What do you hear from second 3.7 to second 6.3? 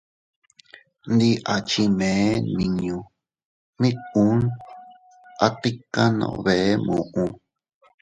mit uun a tikano